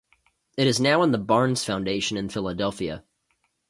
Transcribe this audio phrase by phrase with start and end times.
[0.57, 3.03] It is now in the Barnes Foundation in Philadelphia.